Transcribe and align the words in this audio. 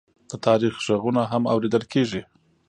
د 0.29 0.31
تاریخ 0.45 0.73
غږونه 0.85 1.21
هم 1.31 1.43
اورېدل 1.53 1.83
کېږي. 1.93 2.21